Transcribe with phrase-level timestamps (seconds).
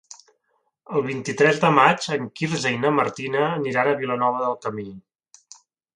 [0.99, 4.91] El vint-i-tres de maig en Quirze i na Martina aniran a Vilanova del Camí.